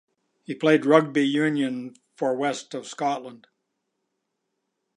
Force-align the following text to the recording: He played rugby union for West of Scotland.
He 0.41 0.55
played 0.55 0.87
rugby 0.87 1.23
union 1.27 1.93
for 2.15 2.33
West 2.35 2.73
of 2.73 2.87
Scotland. 2.87 3.45